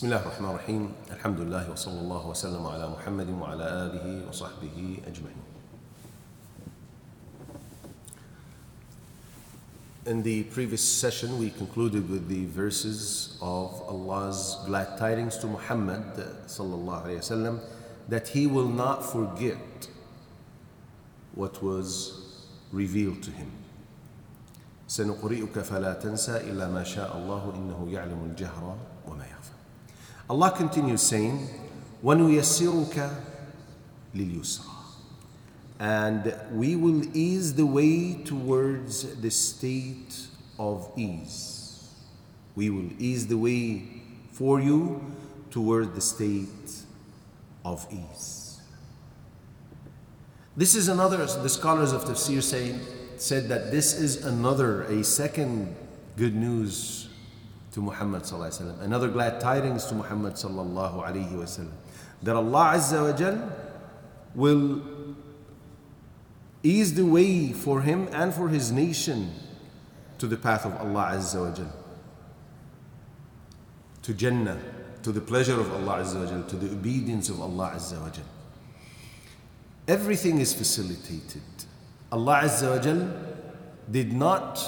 [0.00, 5.44] بسم الله الرحمن الرحيم الحمد لله وصلى الله وسلم على محمد وعلى آله وصحبه أجمعين
[10.06, 16.16] In the previous session, we concluded with the verses of Allah's glad tidings to Muhammad
[16.48, 17.60] sallallahu alaihi wasallam
[18.08, 19.86] that he will not forget
[21.34, 23.52] what was revealed to him.
[24.88, 28.76] سنقرئك فلا تنسى إلا ما شاء الله إنه يعلم الجهر.
[30.29, 31.47] Allah continues saying,
[32.03, 33.15] وَنُيَسِّرُكَ
[34.15, 34.71] لِلْيُسْرَى
[35.79, 41.93] And we will ease the way towards the state of ease.
[42.55, 43.83] We will ease the way
[44.31, 45.13] for you
[45.51, 46.83] toward the state
[47.63, 48.59] of ease.
[50.57, 52.75] This is another, the scholars of tafsir say,
[53.17, 55.75] said that this is another, a second
[56.17, 57.08] good news
[57.72, 61.72] to Muhammad wasallam, another glad tidings to Muhammad sallallahu alaihi wasallam,
[62.22, 63.52] that Allah azza wa jal
[64.34, 64.82] will
[66.62, 69.32] ease the way for him and for his nation
[70.18, 71.72] to the path of Allah azza wa jal,
[74.02, 74.58] to Jannah,
[75.02, 78.10] to the pleasure of Allah azza wa jal, to the obedience of Allah azza wa
[78.10, 78.24] jal.
[79.86, 81.42] Everything is facilitated.
[82.12, 83.08] Allah azza wa jal
[83.90, 84.60] did not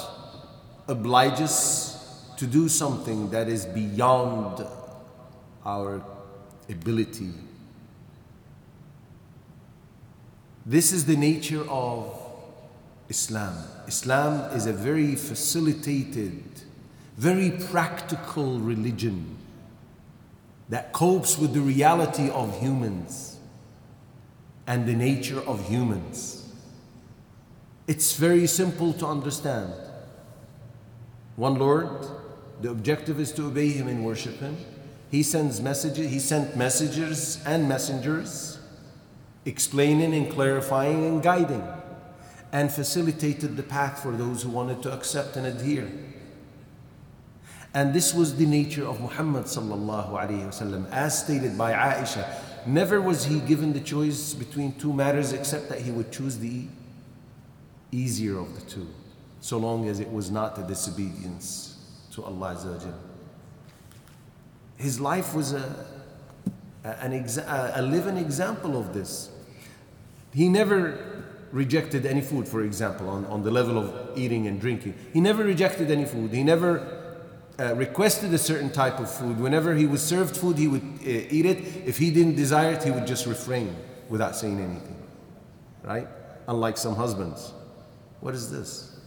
[0.87, 1.92] oblige us
[2.37, 4.65] to do something that is beyond
[5.65, 6.03] our
[6.69, 7.31] ability.
[10.65, 12.17] This is the nature of
[13.09, 13.55] Islam.
[13.87, 16.43] Islam is a very facilitated,
[17.17, 19.37] very practical religion
[20.69, 23.37] that copes with the reality of humans
[24.65, 26.49] and the nature of humans.
[27.85, 29.73] It's very simple to understand.
[31.35, 32.07] One Lord,
[32.63, 34.55] the objective is to obey Him and worship Him.
[35.11, 38.57] He sends messages, He sent messengers and messengers,
[39.45, 41.61] explaining and clarifying and guiding,
[42.53, 45.91] and facilitated the path for those who wanted to accept and adhere.
[47.73, 52.25] And this was the nature of Muhammad sallallahu alaihi wasallam, as stated by Aisha.
[52.65, 56.67] Never was he given the choice between two matters except that he would choose the
[57.91, 58.87] easier of the two,
[59.41, 61.72] so long as it was not a disobedience
[62.13, 62.93] to Allah Azza.
[64.77, 65.85] His life was a,
[66.83, 69.29] an exa- a living example of this.
[70.33, 74.95] He never rejected any food, for example, on, on the level of eating and drinking.
[75.13, 76.31] He never rejected any food.
[76.31, 77.21] He never
[77.59, 79.39] uh, requested a certain type of food.
[79.39, 81.59] Whenever he was served food, he would uh, eat it.
[81.85, 83.75] If he didn't desire it, he would just refrain
[84.09, 84.97] without saying anything.
[85.83, 86.07] Right?
[86.47, 87.53] Unlike some husbands.
[88.19, 88.99] What is this?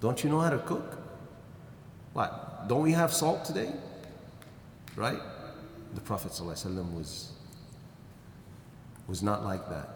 [0.00, 0.99] Don't you know how to cook?
[2.12, 2.68] What?
[2.68, 3.72] Don't we have salt today?
[4.96, 5.18] Right?
[5.94, 7.32] The Prophet ﷺ was,
[9.06, 9.88] was not like that.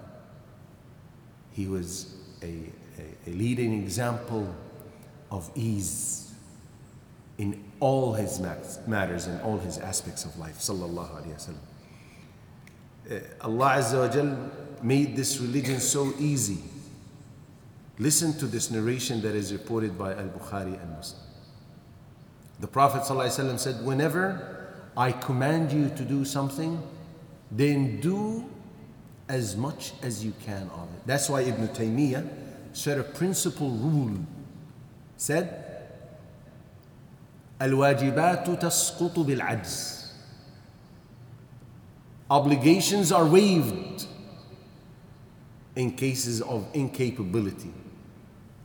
[1.53, 2.47] He was a,
[2.98, 4.54] a, a leading example
[5.30, 6.32] of ease
[7.38, 8.41] in all his
[8.86, 10.58] matters and all his aspects of life.
[10.58, 11.56] Sallallahu Alaihi Wasallam.
[13.10, 14.50] Uh, Allah Azza wa Jal
[14.82, 16.58] made this religion so easy.
[17.98, 21.20] Listen to this narration that is reported by Al Bukhari and Muslim.
[22.59, 24.67] The Prophet ﷺ said, Whenever
[24.97, 26.81] I command you to do something,
[27.51, 28.50] then do
[29.28, 31.06] as much as you can of it.
[31.06, 32.28] That's why Ibn Taymiyyah
[32.73, 34.17] said a principal rule
[35.17, 35.66] said,
[37.62, 40.00] الواجبات تسقط بالعجز.
[42.31, 44.06] Obligations are waived
[45.75, 47.73] in cases of incapability.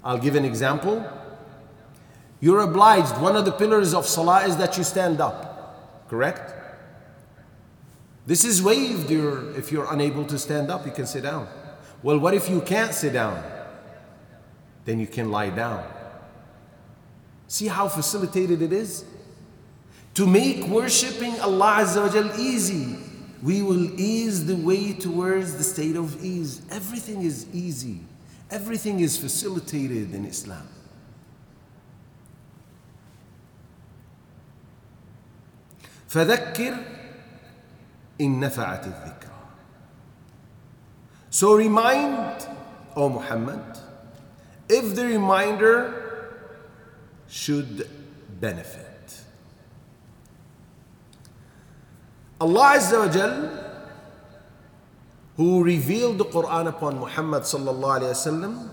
[0.05, 1.03] I'll give an example.
[2.42, 6.54] You're obliged, one of the pillars of salah is that you stand up, correct?
[8.26, 11.48] This is waived you're, if you're unable to stand up, you can sit down.
[12.02, 13.44] Well, what if you can't sit down?
[14.86, 15.84] Then you can lie down.
[17.48, 19.04] See how facilitated it is?
[20.14, 22.98] To make worshipping Allah Azza wa easy,
[23.42, 26.62] we will ease the way towards the state of ease.
[26.72, 28.02] Everything is easy,
[28.52, 30.68] everything is facilitated in Islam.
[36.09, 36.75] فذكر
[38.21, 39.31] إن نفعت الذكرى
[41.31, 42.47] So remind,
[42.95, 43.61] O Muhammad,
[44.69, 46.05] if the reminder
[47.27, 47.89] should
[48.41, 49.21] benefit.
[52.41, 53.51] Allah Azza wa Jal,
[55.37, 58.69] who revealed the Quran upon Muhammad sallallahu alayhi wasallam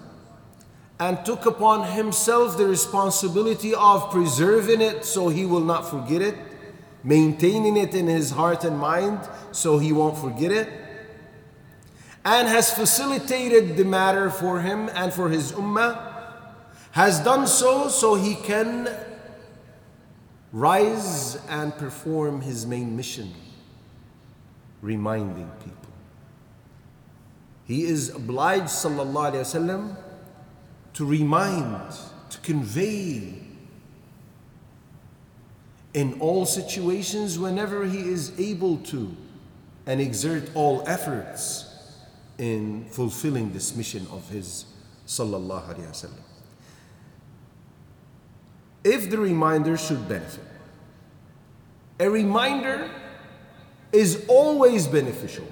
[1.00, 6.38] and took upon himself the responsibility of preserving it so he will not forget it,
[7.07, 9.21] maintaining it in his heart and mind
[9.53, 10.69] so he won't forget it,
[12.25, 15.97] and has facilitated the matter for him and for his ummah,
[16.91, 18.89] has done so so he can
[20.53, 23.33] rise and perform his main mission,
[24.83, 25.93] reminding people.
[27.67, 29.97] He is obliged, sallallahu alayhi wasallam,
[30.95, 31.93] to remind,
[32.31, 33.43] to convey
[35.97, 39.17] in all situations whenever he is able to
[39.87, 41.65] and exert all efforts
[42.39, 44.67] in fulfilling this mission of his
[45.07, 46.23] sallallahu alaihi wasallam
[48.85, 50.45] if the reminder should benefit
[51.99, 52.91] a reminder
[53.93, 55.47] is always beneficial.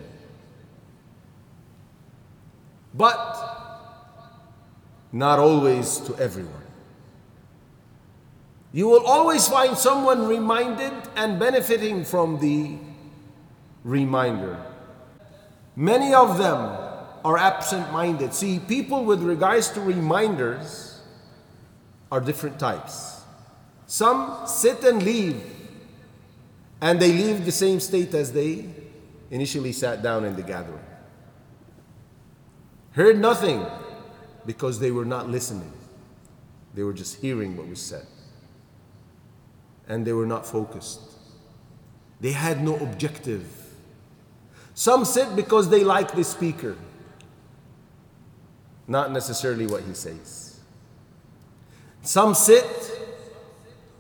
[2.93, 3.40] But
[5.12, 6.63] not always to everyone
[8.75, 12.76] you will always find someone reminded and benefiting from the
[13.85, 14.61] reminder.
[15.76, 16.59] Many of them
[17.25, 18.35] are absent minded.
[18.35, 21.00] See, people with regards to reminders
[22.11, 23.23] are different types.
[23.87, 25.41] Some sit and leave,
[26.81, 28.69] and they leave the same state as they
[29.31, 30.85] initially sat down in the gathering.
[32.91, 33.65] Heard nothing
[34.47, 35.73] because they were not listening,
[36.75, 38.06] they were just hearing what was said
[39.88, 41.00] and they were not focused.
[42.20, 43.46] They had no objective.
[44.75, 46.76] Some sit because they like the speaker,
[48.88, 50.60] not necessarily what he says.
[52.02, 53.00] Some sit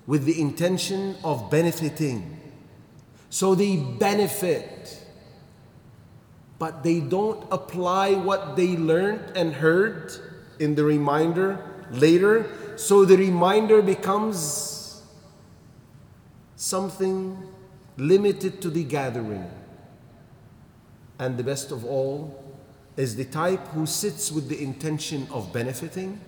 [0.06, 2.40] with the intention of benefiting.
[3.30, 5.04] So they benefit,
[6.58, 10.12] but they don't apply what they learned and heard
[10.58, 11.58] in the reminder
[11.90, 12.46] later.
[12.76, 14.73] So the reminder becomes
[16.64, 17.36] something
[17.98, 19.50] limited to the gathering.
[21.18, 22.42] And the best of all
[22.96, 26.20] is the type who sits with the intention of benefiting,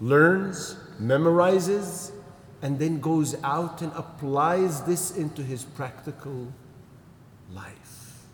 [0.00, 2.12] learns, memorizes,
[2.62, 6.50] and then goes out and applies this into his practical
[7.52, 8.24] life.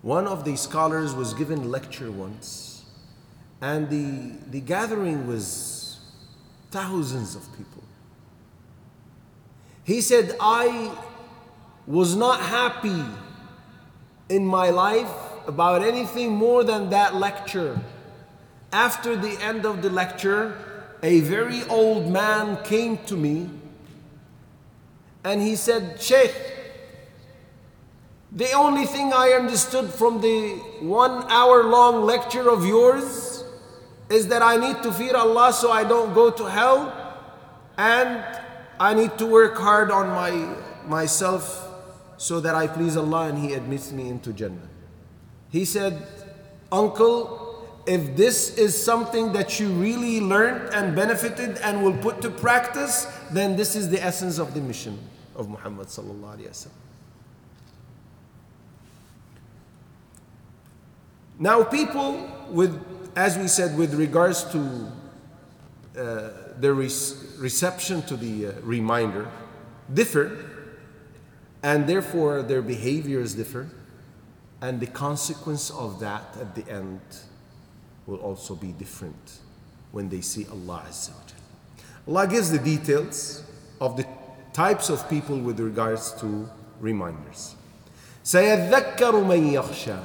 [0.00, 2.84] One of the scholars was given lecture once,
[3.60, 5.85] and the, the gathering was
[6.76, 7.82] thousands of people.
[9.82, 10.94] He said, I
[11.86, 13.02] was not happy
[14.28, 15.14] in my life
[15.46, 17.80] about anything more than that lecture.
[18.72, 20.42] After the end of the lecture,
[21.02, 23.48] a very old man came to me
[25.24, 26.34] and he said, Sheikh,
[28.32, 33.25] the only thing I understood from the one hour long lecture of yours
[34.08, 36.92] is that I need to fear Allah so I don't go to hell
[37.76, 38.24] and
[38.78, 40.56] I need to work hard on my
[40.86, 41.66] myself
[42.16, 44.68] so that I please Allah and He admits me into Jannah.
[45.50, 46.06] He said,
[46.70, 47.46] Uncle,
[47.86, 53.06] if this is something that you really learned and benefited and will put to practice,
[53.30, 54.98] then this is the essence of the mission
[55.34, 55.88] of Muhammad.
[61.38, 62.72] Now, people with
[63.15, 64.91] as we said, with regards to
[65.97, 69.27] uh, the reception to the uh, reminder,
[69.93, 70.45] differ,
[71.63, 73.69] and therefore their behaviors differ,
[74.61, 77.01] and the consequence of that at the end
[78.05, 79.39] will also be different
[79.91, 81.11] when they see Allah Azza
[82.05, 83.43] wa Allah gives the details
[83.79, 84.05] of the
[84.53, 87.55] types of people with regards to reminders.
[88.23, 89.99] سيذكر من يخشى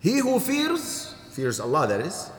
[0.00, 2.31] He who fears fears Allah that is,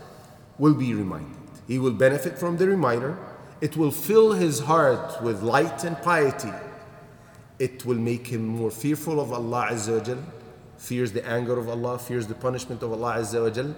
[0.59, 1.37] will be reminded.
[1.69, 3.17] He will benefit from the reminder.
[3.61, 6.53] It will fill his heart with light and piety.
[7.61, 10.23] It will make him more fearful of Allah Azza wa
[10.77, 13.75] fears the anger of Allah, fears the punishment of Allah Azza wa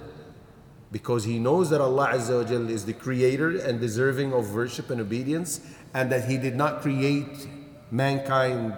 [0.90, 5.02] because he knows that Allah Azza wa is the creator and deserving of worship and
[5.02, 5.60] obedience,
[5.92, 7.46] and that he did not create
[7.90, 8.72] mankind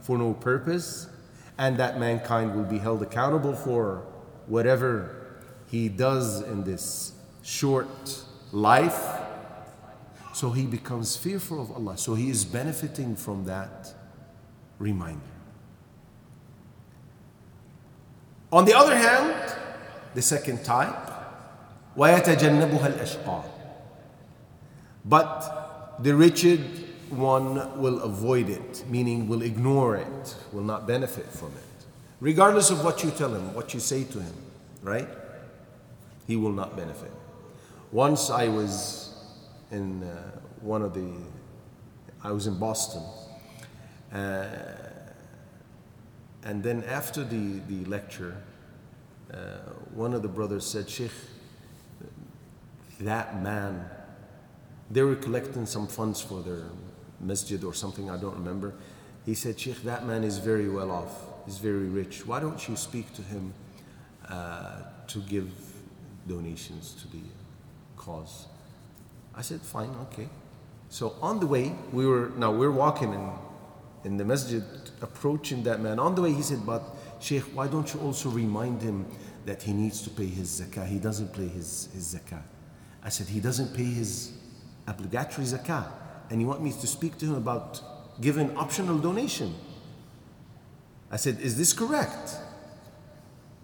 [0.00, 1.08] for no purpose,
[1.58, 4.04] and that mankind will be held accountable for
[4.46, 5.19] whatever
[5.69, 9.21] he does in this short life.
[10.33, 11.97] So he becomes fearful of Allah.
[11.97, 13.93] So he is benefiting from that
[14.79, 15.21] reminder.
[18.51, 19.55] On the other hand,
[20.13, 21.11] the second type,
[21.97, 23.43] وَيَتَجَنَّبُهَا الْأَشْقَى
[25.05, 26.61] But the wretched
[27.09, 31.85] one will avoid it, meaning will ignore it, will not benefit from it.
[32.19, 34.33] Regardless of what you tell him, what you say to him,
[34.81, 35.07] right?
[36.30, 37.10] He will not benefit.
[37.90, 39.12] Once I was
[39.72, 41.10] in uh, one of the,
[42.22, 43.02] I was in Boston.
[44.12, 44.46] Uh,
[46.44, 48.36] and then after the, the lecture,
[49.34, 49.36] uh,
[49.92, 51.10] one of the brothers said, Sheikh,
[53.00, 53.90] that man,
[54.88, 56.62] they were collecting some funds for their
[57.18, 58.74] masjid or something, I don't remember.
[59.26, 62.24] He said, Sheikh, that man is very well off, he's very rich.
[62.24, 63.52] Why don't you speak to him
[64.28, 65.69] uh, to give
[66.26, 67.22] donations to the
[67.96, 68.46] cause?
[69.34, 70.28] I said, fine, okay.
[70.88, 73.30] So on the way, we were, now we're walking in,
[74.04, 74.64] in the masjid,
[75.00, 75.98] approaching that man.
[75.98, 76.82] On the way, he said, but
[77.20, 79.06] Sheikh, why don't you also remind him
[79.46, 80.86] that he needs to pay his zakah?
[80.86, 82.42] He doesn't pay his, his zakah.
[83.02, 84.32] I said, he doesn't pay his
[84.86, 85.86] obligatory zakah.
[86.30, 87.80] And you want me to speak to him about
[88.20, 89.54] giving optional donation?
[91.10, 92.36] I said, is this correct?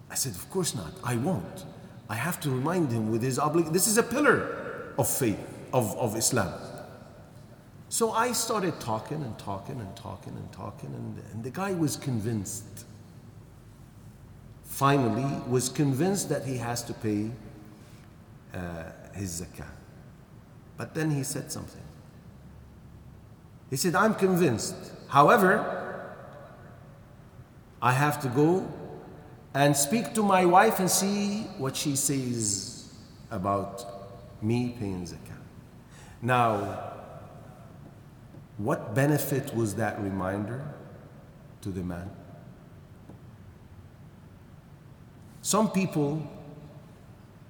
[0.09, 0.93] I said, of course not.
[1.03, 1.65] I won't.
[2.09, 3.73] I have to remind him with his obligation.
[3.73, 5.39] This is a pillar of faith,
[5.73, 6.53] of, of Islam.
[7.89, 11.95] So I started talking and talking and talking and talking, and, and the guy was
[11.95, 12.85] convinced.
[14.63, 17.29] Finally, was convinced that he has to pay
[18.53, 18.83] uh,
[19.13, 19.65] his zakah.
[20.77, 21.81] But then he said something.
[23.69, 24.75] He said, I'm convinced.
[25.07, 26.13] However,
[27.81, 28.67] I have to go
[29.57, 32.93] and speak to my wife and see what she says
[33.31, 33.83] about
[34.39, 35.41] me paying zakah.
[36.21, 36.93] Now,
[38.57, 40.63] what benefit was that reminder
[41.61, 42.11] to the man?
[45.41, 46.21] Some people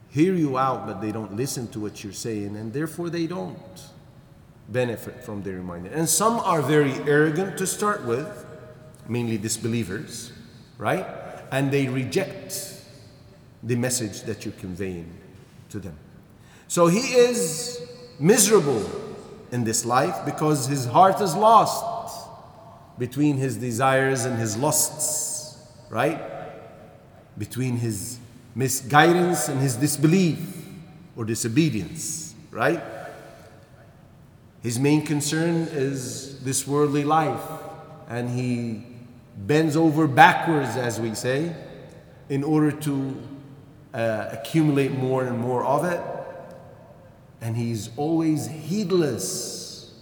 [0.08, 3.82] hear you out, but they don't listen to what you're saying, and therefore they don't
[4.70, 5.90] benefit from the reminder.
[5.90, 8.46] And some are very arrogant to start with,
[9.10, 10.32] mainly disbelievers,
[10.78, 11.27] right?
[11.52, 12.82] And they reject
[13.64, 15.12] the message that you're conveying
[15.70, 15.98] to them.
[16.68, 17.82] So he is
[18.20, 18.90] miserable
[19.52, 21.86] in this life because his heart is lost
[22.98, 25.58] between his desires and his lusts,
[25.90, 26.22] right?
[27.38, 28.20] Between his
[28.56, 30.40] misguidance and his disbelief
[31.16, 32.82] or disobedience, right?
[34.64, 37.42] His main concern is this worldly life,
[38.10, 38.84] and he
[39.38, 41.56] bends over backwards, as we say,
[42.30, 43.16] in order to
[43.94, 46.02] uh, accumulate more and more of it.
[47.40, 49.94] And he's always heedless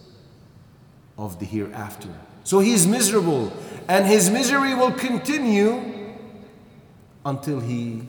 [1.18, 2.10] of the hereafter.
[2.44, 3.52] So he's miserable,
[3.88, 6.14] and his misery will continue
[7.26, 8.04] until he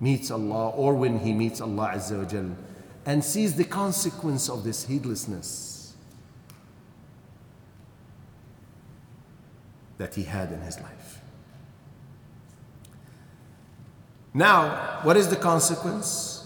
[0.00, 2.56] meets Allah or when he meets Allah Azza wa Jal
[3.06, 5.79] and sees the consequence of this heedlessness
[9.99, 11.21] that he had in his life.
[14.33, 16.41] Now, what is the consequence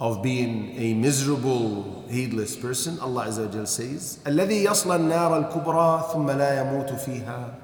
[0.00, 2.98] of being a miserable, heedless person?
[3.00, 7.54] Allah Azza wa Jal says, الذي يصلى النار الكبرى ثم لا يموت فيها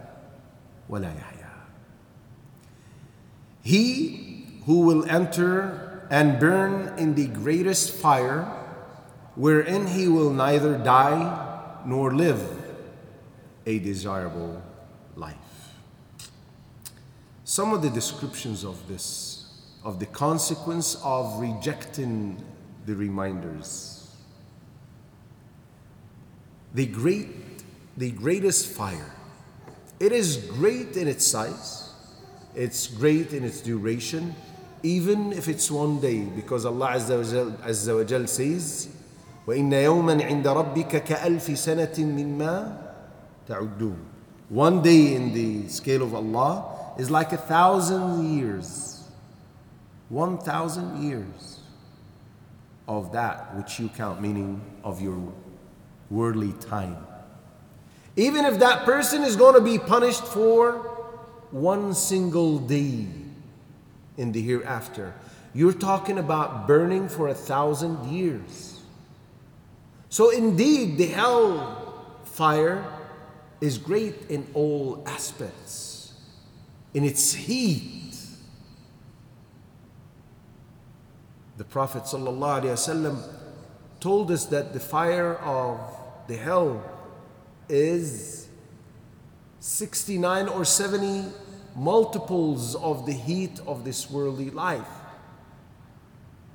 [0.89, 1.51] ولا يحيا.
[3.63, 8.45] He who will enter and burn in the greatest fire,
[9.35, 12.43] wherein he will neither die nor live
[13.65, 14.63] a desirable
[15.17, 15.37] life.
[17.45, 19.47] Some of the descriptions of this,
[19.85, 22.43] of the consequence of rejecting
[22.87, 24.11] the reminders.
[26.75, 27.29] The great,
[27.97, 29.13] the greatest fire.
[30.01, 31.93] It is great in its size,
[32.55, 34.35] it's great in its duration,
[34.83, 38.89] even if it's one day, because Allah Azza wa Jal, Azza wa Jal says,
[39.47, 42.79] وَإِنَّ يَوْمًا عِنْدَ رَبِّكَ كَأَلْفِ سَنَةٍ مِّمَّا
[43.49, 44.06] تَعُدُّونَ
[44.50, 49.04] one day in the scale of Allah is like a thousand years.
[50.10, 51.60] One thousand years
[52.88, 55.20] of that which you count, meaning of your
[56.10, 56.98] worldly time.
[58.16, 60.98] Even if that person is going to be punished for
[61.52, 63.06] one single day
[64.18, 65.14] in the hereafter.
[65.54, 68.80] You're talking about burning for a thousand years.
[70.10, 72.86] So, indeed, the hell fire
[73.60, 76.14] is great in all aspects,
[76.94, 78.16] in its heat.
[81.58, 83.34] The Prophet ﷺ
[84.00, 85.80] told us that the fire of
[86.28, 86.84] the hell
[87.68, 88.48] is
[89.60, 91.26] 69 or 70
[91.76, 94.88] multiples of the heat of this worldly life,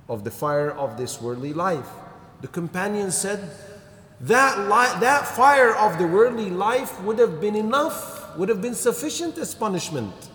[0.08, 1.88] of the fire of this worldly life.
[2.40, 3.50] The companion said,
[4.21, 8.75] that, li- that fire of the worldly life would have been enough, would have been
[8.75, 10.29] sufficient as punishment.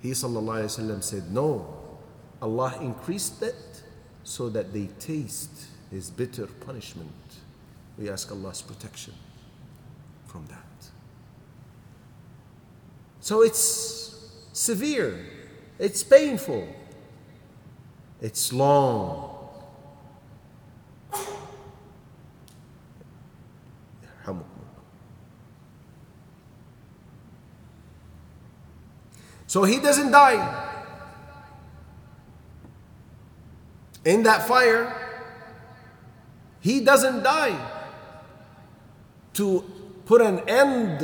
[0.00, 1.66] He وسلم, said, No,
[2.42, 3.82] Allah increased it
[4.22, 7.10] so that they taste his bitter punishment.
[7.98, 9.14] We ask Allah's protection
[10.26, 10.90] from that.
[13.20, 15.24] So it's severe,
[15.78, 16.68] it's painful,
[18.20, 19.27] it's long.
[29.49, 30.67] So he doesn't die.
[34.05, 34.95] In that fire,
[36.59, 37.59] he doesn't die
[39.33, 39.63] to
[40.05, 40.99] put an end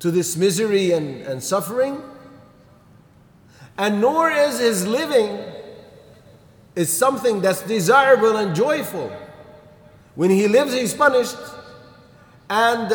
[0.00, 2.02] to this misery and, and suffering.
[3.78, 5.38] And nor is his living
[6.74, 9.16] is something that's desirable and joyful.
[10.16, 11.38] When he lives, he's punished.
[12.50, 12.92] And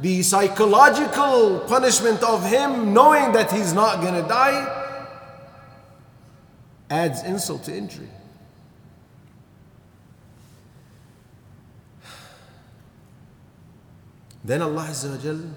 [0.00, 4.84] the psychological punishment of him knowing that he's not going to die
[6.90, 8.08] adds insult to injury.
[14.44, 15.50] Then Allah Azza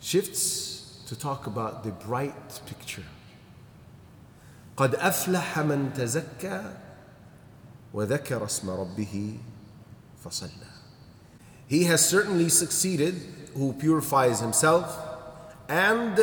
[0.00, 3.02] shifts to talk about the bright picture.
[4.76, 6.72] قد أفلح من تزكى
[7.94, 9.38] وذكر اسم ربه
[10.24, 10.69] فصلى
[11.71, 13.15] he has certainly succeeded
[13.53, 14.99] who purifies himself
[15.69, 16.19] and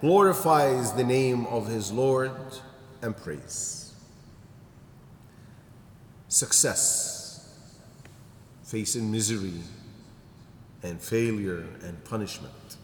[0.00, 2.32] glorifies the name of his Lord
[3.02, 3.92] and prays.
[6.28, 7.54] Success,
[8.62, 9.60] facing misery
[10.82, 12.78] and failure and punishment.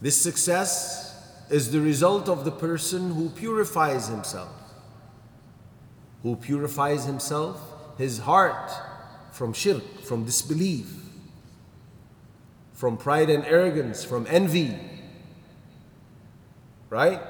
[0.00, 4.50] This success is the result of the person who purifies himself.
[6.24, 7.60] Who purifies himself?
[7.96, 8.72] His heart
[9.38, 10.92] from shirk, from disbelief,
[12.72, 14.76] from pride and arrogance, from envy.
[16.90, 17.20] Right?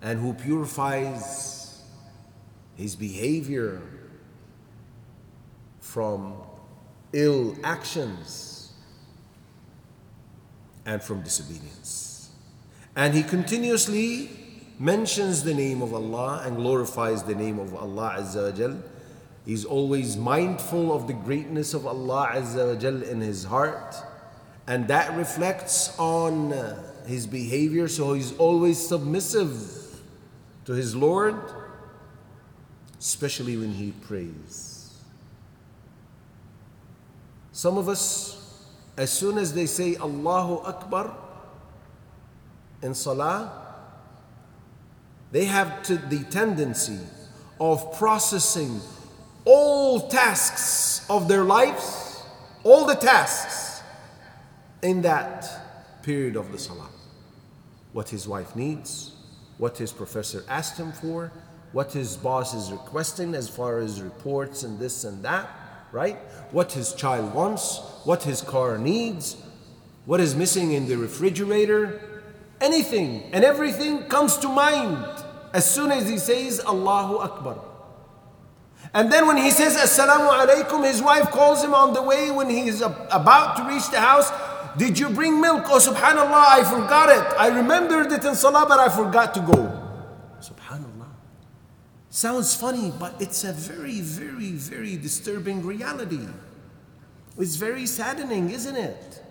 [0.00, 1.82] And who purifies
[2.74, 3.82] his behavior
[5.78, 6.36] from
[7.12, 8.72] ill actions
[10.86, 12.30] and from disobedience.
[12.96, 14.30] And he continuously
[14.78, 18.82] mentions the name of Allah and glorifies the name of Allah Azza wa Jal
[19.48, 23.96] He's always mindful of the greatness of Allah Azza wa Jal in his heart.
[24.66, 27.88] And that reflects on uh, his behavior.
[27.88, 30.02] So he's always submissive
[30.66, 31.40] to his Lord,
[32.98, 34.92] especially when he prays.
[37.50, 41.16] Some of us, as soon as they say Allahu Akbar
[42.82, 43.50] in Salah,
[45.32, 47.00] they have the tendency
[47.58, 48.82] of processing
[49.48, 52.22] all tasks of their lives,
[52.64, 53.80] all the tasks
[54.82, 56.90] in that period of the salah.
[57.94, 59.12] What his wife needs,
[59.56, 61.32] what his professor asked him for,
[61.72, 65.48] what his boss is requesting as far as reports and this and that,
[65.92, 66.18] right?
[66.52, 69.38] What his child wants, what his car needs,
[70.04, 72.22] what is missing in the refrigerator,
[72.60, 75.06] anything and everything comes to mind
[75.54, 77.67] as soon as he says Allahu Akbar.
[78.94, 82.48] And then when he says Assalamu alaikum, his wife calls him on the way when
[82.48, 84.30] he's about to reach the house.
[84.78, 85.64] Did you bring milk?
[85.66, 87.38] Oh, subhanallah, I forgot it.
[87.38, 89.82] I remembered it in salah, but I forgot to go.
[90.40, 91.08] Subhanallah.
[92.10, 96.26] Sounds funny, but it's a very, very, very disturbing reality.
[97.38, 99.22] It's very saddening, isn't it?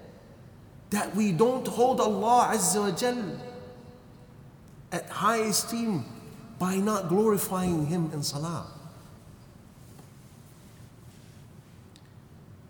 [0.92, 3.18] That we don't hold Allah Azza wa Jal
[4.92, 6.06] at high esteem
[6.60, 8.68] by not glorifying Him in salah.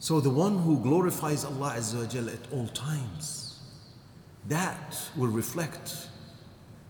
[0.08, 3.60] So the one who glorifies Allah Azza wa at all times,
[4.48, 6.08] that will reflect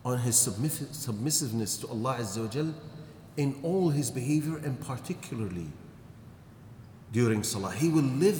[0.06, 2.73] on his submissiveness to Allah Azza wa
[3.36, 5.65] in all his behavior and particularly
[7.12, 7.71] during Salah.
[7.71, 8.39] He will live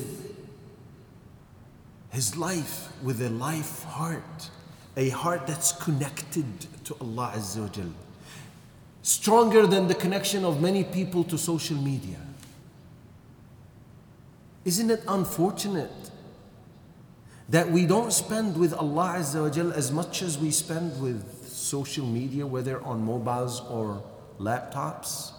[2.12, 4.52] his life with a life heart,
[4.96, 7.86] a heart that's connected to Allah Azza wa
[9.02, 12.27] Stronger than the connection of many people to social media.
[14.68, 16.12] Isn't it unfortunate
[17.48, 21.48] that we don't spend with Allah Azza wa Jal as much as we spend with
[21.48, 24.04] social media, whether on mobiles or
[24.40, 25.32] laptops?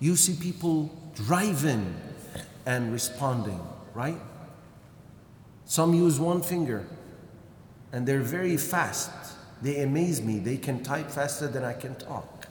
[0.00, 1.94] You see people driving
[2.66, 3.60] and responding,
[3.94, 4.18] right?
[5.66, 6.88] Some use one finger
[7.92, 9.12] and they're very fast.
[9.62, 10.40] They amaze me.
[10.40, 12.48] They can type faster than I can talk.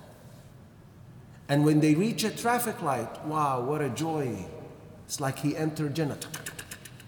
[1.49, 4.45] And when they reach a traffic light, wow, what a joy.
[5.06, 6.18] It's like he entered Jannah,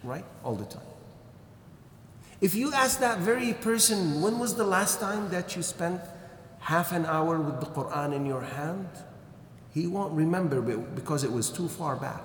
[0.03, 0.25] right?
[0.43, 0.81] All the time.
[2.39, 6.01] If you ask that very person, when was the last time that you spent
[6.60, 8.88] half an hour with the Quran in your hand?
[9.77, 12.21] he won't remember because it was too far back.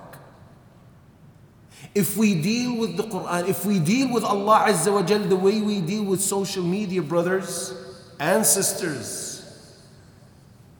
[1.93, 5.35] If we deal with the Quran, if we deal with Allah Azza wa Jal the
[5.35, 7.73] way we deal with social media, brothers
[8.19, 9.45] and sisters,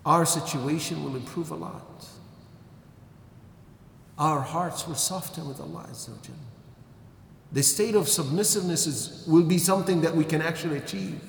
[0.06, 2.08] our situation will improve a lot
[4.19, 6.35] Our hearts will soften with Allah Azza wa Jal.
[7.53, 11.21] The state of submissiveness is, will be something that we can actually achieve.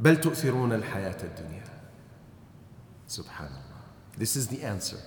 [0.00, 1.62] بل تؤثرون الحياة الدنيا
[3.08, 3.62] Subhanallah.
[4.18, 4.98] This is the answer.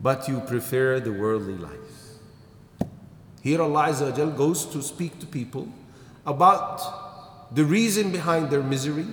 [0.00, 2.00] But you prefer the worldly life.
[3.42, 5.68] Here Allah Azza goes to speak to people
[6.26, 9.06] about the reason behind their misery,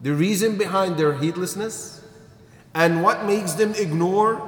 [0.00, 2.04] the reason behind their heedlessness,
[2.74, 4.40] and what makes them ignore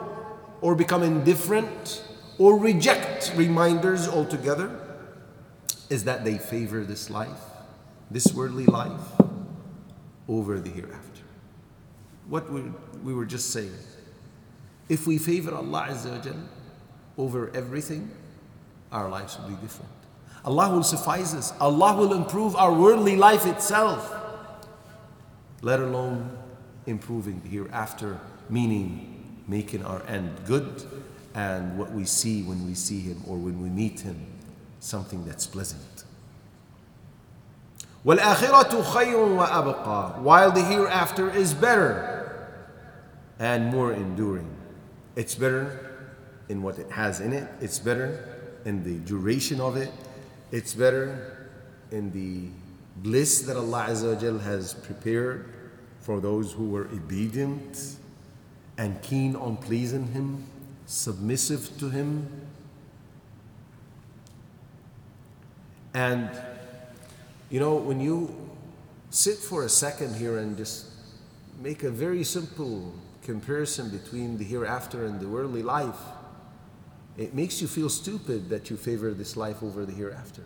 [0.60, 2.04] or become indifferent
[2.38, 4.80] or reject reminders altogether
[5.88, 7.40] is that they favor this life,
[8.10, 9.00] this worldly life,
[10.28, 11.08] over the hereafter
[12.28, 12.62] what we,
[13.02, 13.72] we were just saying.
[14.88, 16.32] If we favor Allah Azza wa
[17.16, 18.10] over everything,
[18.92, 19.90] our lives will be different.
[20.44, 21.52] Allah will suffice us.
[21.60, 24.14] Allah will improve our worldly life itself,
[25.61, 26.37] let alone
[26.85, 28.19] improving the hereafter,
[28.49, 30.83] meaning making our end good
[31.35, 34.25] and what we see when we see Him or when we meet Him,
[34.79, 36.03] something that's pleasant.
[38.05, 42.23] وَالْآخِرَةُ خَيْرٌ وَأَبْقَى While the hereafter is better
[43.39, 44.49] and more enduring.
[45.15, 45.91] It's better
[46.49, 49.91] in what it has in it, it's better in the duration of it,
[50.51, 51.47] it's better
[51.91, 52.49] in the
[53.02, 55.52] bliss that Allah Azza has prepared
[56.00, 57.96] for those who were obedient
[58.76, 60.44] and keen on pleasing Him,
[60.86, 62.28] submissive to Him.
[65.94, 66.30] And
[67.50, 68.34] you know, when you
[69.10, 70.86] sit for a second here and just
[71.60, 76.00] make a very simple comparison between the hereafter and the worldly life,
[77.16, 80.44] it makes you feel stupid that you favor this life over the hereafter.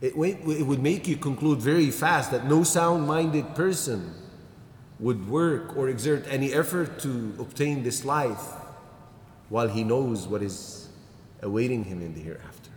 [0.00, 4.14] It, it would make you conclude very fast that no sound minded person
[4.98, 8.54] would work or exert any effort to obtain this life
[9.48, 10.88] while he knows what is
[11.42, 12.70] awaiting him in the hereafter.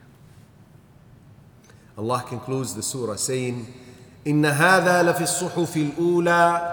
[1.97, 3.73] Allah concludes the surah saying,
[4.25, 6.71] إن هذا لفي الصحف الأولى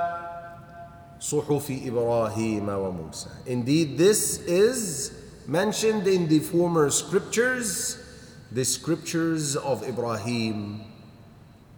[1.20, 3.28] صحف إبراهيم وموسى.
[3.46, 5.12] Indeed, this is
[5.46, 7.98] mentioned in the former scriptures,
[8.51, 10.83] the scriptures of Ibrahim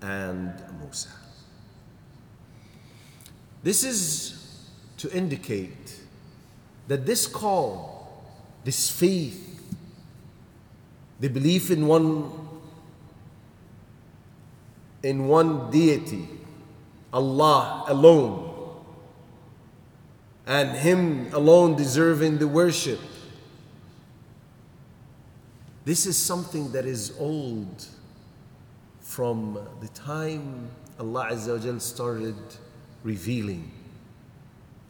[0.01, 1.09] and Musa.
[3.63, 5.99] This is to indicate
[6.87, 8.23] that this call,
[8.63, 9.61] this faith,
[11.19, 12.31] the belief in one
[15.01, 16.27] in one deity,
[17.13, 18.51] Allah alone,
[20.45, 22.99] and Him alone deserving the worship.
[25.89, 27.87] This is something that is old
[28.99, 32.35] from the time Allah Azza wa started
[33.03, 33.71] revealing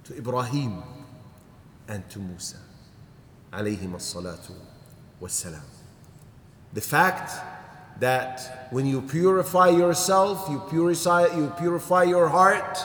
[0.03, 0.83] to Ibrahim
[1.87, 2.57] and to Musa
[3.53, 4.55] alayhim as-salatu
[5.21, 5.63] was-salam.
[6.73, 7.31] The fact
[8.01, 12.77] that when you purify yourself, you purify, you purify your heart,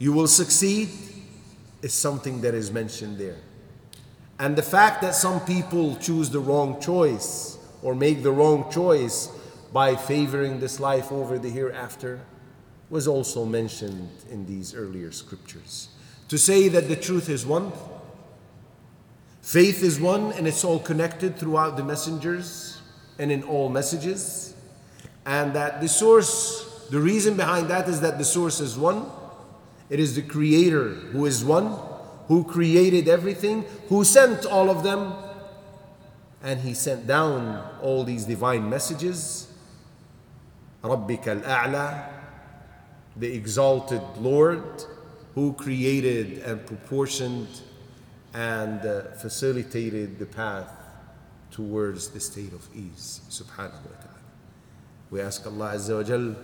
[0.00, 0.88] you will succeed
[1.82, 3.38] is something that is mentioned there.
[4.40, 9.28] And the fact that some people choose the wrong choice or make the wrong choice
[9.70, 12.20] by favoring this life over the hereafter
[12.88, 15.90] was also mentioned in these earlier scriptures.
[16.28, 17.70] To say that the truth is one,
[19.42, 22.80] faith is one, and it's all connected throughout the messengers
[23.18, 24.56] and in all messages,
[25.26, 29.06] and that the source, the reason behind that is that the source is one
[29.90, 31.76] it is the Creator who is one,
[32.29, 35.13] who created everything, who sent all of them,
[36.41, 39.47] and He sent down all these divine messages.
[40.83, 42.07] ربك الأعلى,
[43.17, 44.83] the exalted Lord,
[45.33, 47.47] who created and proportioned
[48.33, 50.69] and uh, facilitated the path
[51.51, 53.21] towards the state of ease.
[53.29, 54.21] Subhanahu wa ta'ala.
[55.09, 56.35] We ask Allah Azza wa Jal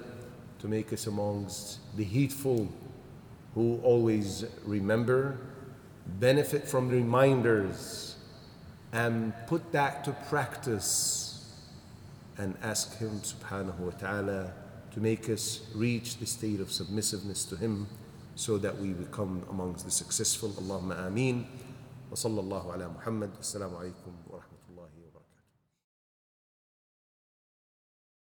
[0.59, 2.69] to make us amongst the heedful
[3.53, 5.37] who always remember,
[6.19, 8.15] benefit from reminders,
[8.91, 11.45] and put that to practice
[12.37, 14.53] and ask Him subhanahu wa ta'ala
[14.93, 17.87] to make us reach the state of submissiveness to Him
[18.35, 20.49] so that we become amongst the successful.
[20.49, 21.45] Allahumma ameen.
[22.11, 24.11] وصلى الله على محمد السلام عليكم